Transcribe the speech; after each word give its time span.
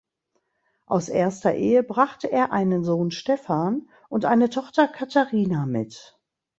Aus 0.87 1.09
erster 1.09 1.53
Ehe 1.53 1.83
brachte 1.83 2.25
er 2.31 2.51
einen 2.51 2.83
Sohn 2.83 3.11
Stefan 3.11 3.87
und 4.09 4.25
eine 4.25 4.49
Tochter 4.49 4.87
Katharina 4.87 5.67
mit. 5.67 6.17